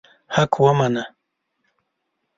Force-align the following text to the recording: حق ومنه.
حق 0.35 0.53
ومنه. 0.63 1.05